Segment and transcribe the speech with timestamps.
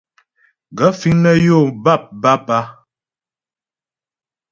[0.77, 2.59] Gaə̂ fíŋ nə́ yó bâpbǎp a?